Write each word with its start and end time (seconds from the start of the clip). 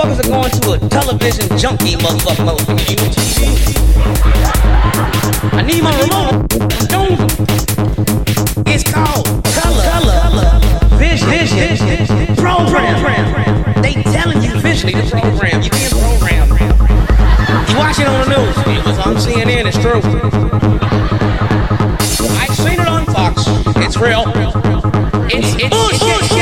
Motherfuckers 0.00 0.24
are 0.24 0.30
going 0.30 0.50
to 0.50 0.72
a 0.72 0.88
television 0.88 1.58
junkie 1.58 1.94
motherfucker 1.96 2.56
TV. 2.78 3.76
I 5.52 5.60
need 5.60 5.82
my 5.82 5.92
remote. 6.00 6.48
Don't. 6.88 7.20
It's 8.66 8.82
called 8.82 9.26
color, 9.52 9.84
color, 9.92 10.58
vision, 10.96 11.28
vision, 11.28 12.34
program. 12.36 13.82
They 13.82 13.92
telling 14.04 14.42
you 14.42 14.58
visually 14.60 14.94
the 14.94 15.06
program. 15.10 15.60
You 15.60 15.68
can't 15.68 15.92
program. 15.92 16.48
You 17.68 17.76
watch 17.76 17.98
it 17.98 18.06
on 18.08 18.24
the 18.24 18.28
news. 18.32 18.56
Was 18.86 18.98
on 19.00 19.16
CNN. 19.16 19.66
It's 19.66 19.76
true. 19.76 20.00
I've 22.40 22.56
seen 22.56 22.80
it 22.80 22.88
on 22.88 23.04
Fox. 23.04 23.44
It's 23.76 23.98
real. 23.98 24.24
It's 25.28 25.62
it's 25.62 25.68
bullshit. 25.68 26.39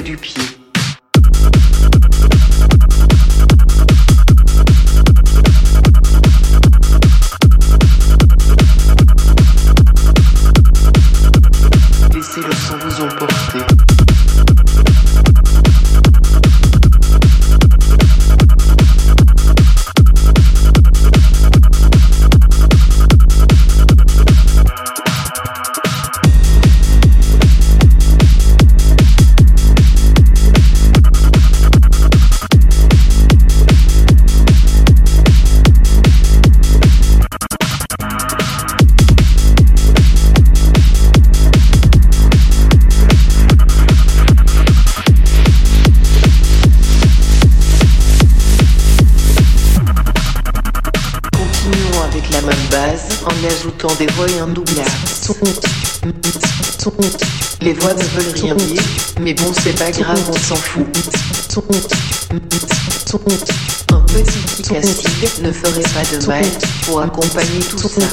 du 0.00 0.16
pied. 0.16 0.51
un 54.30 54.46
doublard. 54.46 54.86
Les 57.60 57.72
voix 57.72 57.94
ne 57.94 58.02
veulent 58.02 58.34
rien 58.40 58.54
dire, 58.54 58.82
mais 59.20 59.34
bon 59.34 59.52
c'est 59.52 59.76
pas 59.76 59.90
grave, 59.90 60.22
on 60.28 60.32
s'en 60.32 60.54
fout. 60.54 60.86
Un 62.30 64.00
petit 64.80 65.10
kick 65.20 65.42
ne 65.42 65.50
ferait 65.50 65.82
pas 65.82 66.04
de 66.04 66.26
mal 66.26 66.44
pour 66.86 67.00
accompagner 67.02 67.60
tout 67.68 67.78
ça. 67.78 68.06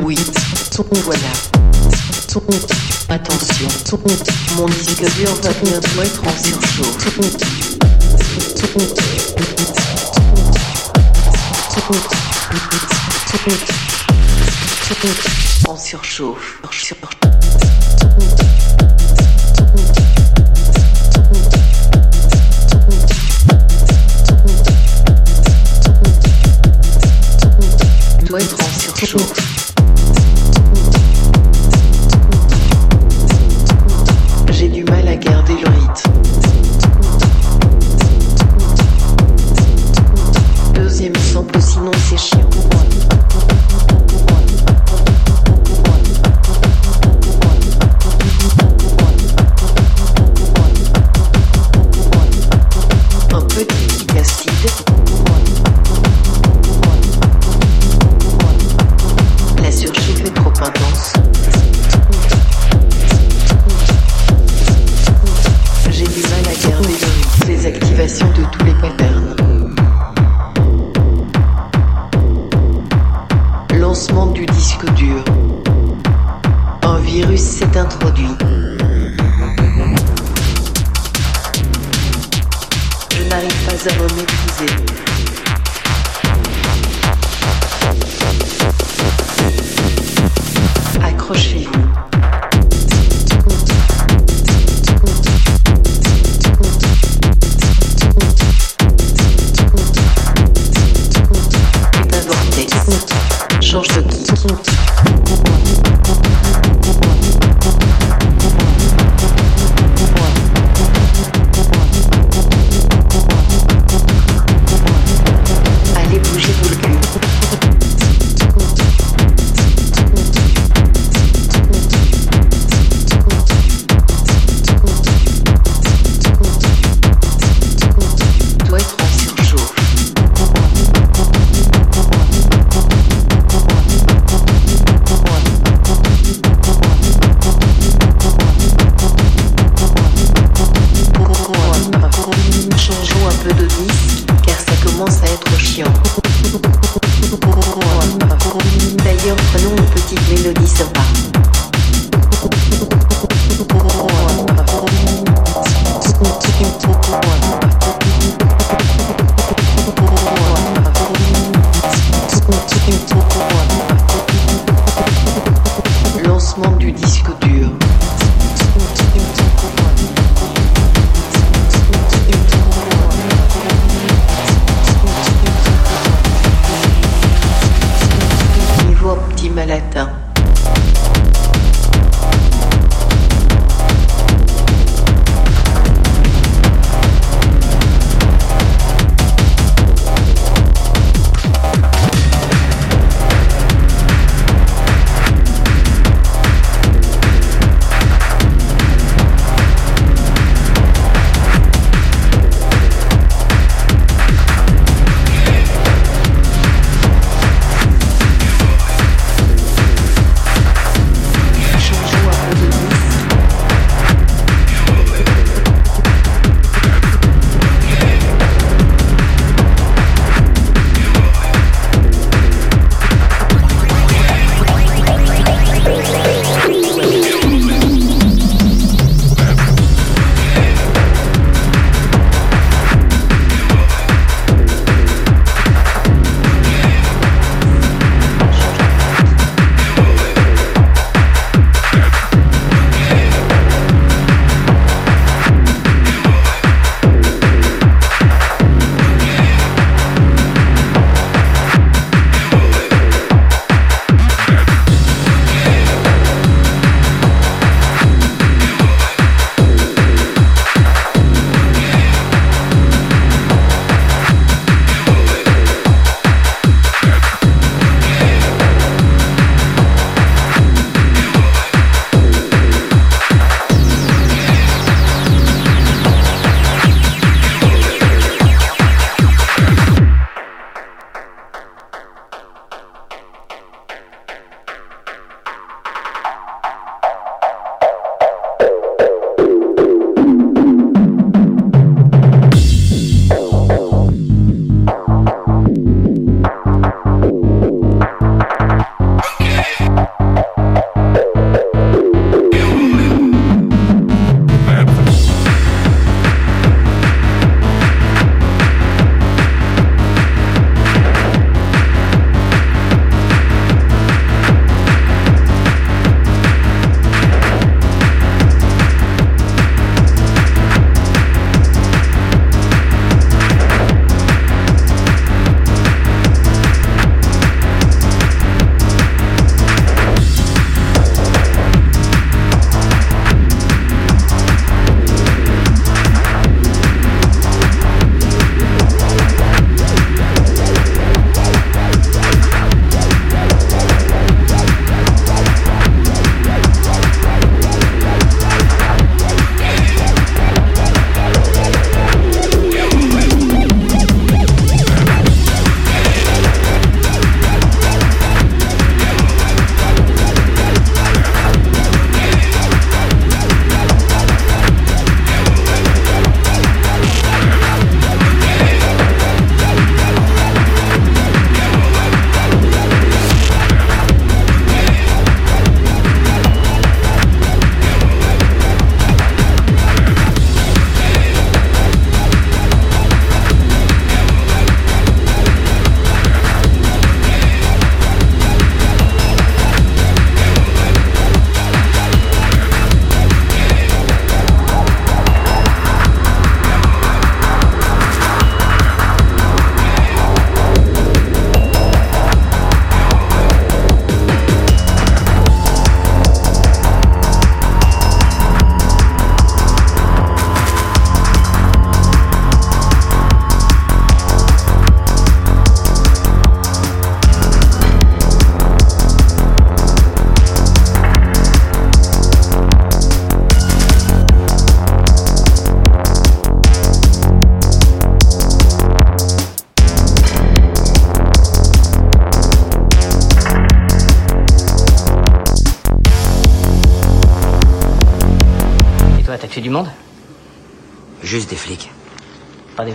Oui, 0.00 0.16
voilà. 1.04 1.32
Attention, 3.08 3.68
mon 4.56 4.66
disque 4.66 5.04
dur 5.16 5.34
va 5.42 5.50
bientôt 5.62 6.02
être 6.02 6.22
en 6.24 6.32
surchauffe. 6.44 7.46
Ça 13.36 14.94
compte. 14.94 15.68
On 15.68 15.76
surchauffe. 15.76 16.58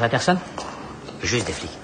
Pas 0.01 0.09
des 0.09 1.80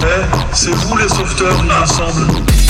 Eh, 0.00 0.24
c'est 0.52 0.70
vous 0.70 0.96
les 0.96 1.08
sauveteurs, 1.08 1.62
nous 1.64 1.70
ensemble. 1.82 2.67